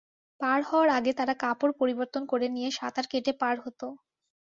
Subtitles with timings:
[0.39, 3.87] পার হওয়ার আগে তারা কাপড় পরিবর্তন করে নিয়ে সাঁতার কেটে পার হতো।